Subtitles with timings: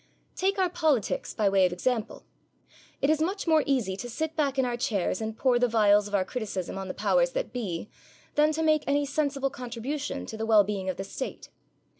[0.35, 2.25] Take our politics, by way of example.
[3.03, 6.07] It is much more easy to sit back in our chairs and pour the vials
[6.07, 7.87] of our criticism on the powers that be
[8.33, 11.49] than to make any sensible contribution to the well being of the State.